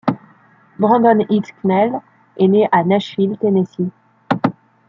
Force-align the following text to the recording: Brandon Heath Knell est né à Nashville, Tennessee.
Brandon 0.79 1.19
Heath 1.29 1.51
Knell 1.61 2.01
est 2.35 2.47
né 2.47 2.67
à 2.71 2.83
Nashville, 2.83 3.37
Tennessee. 3.39 3.91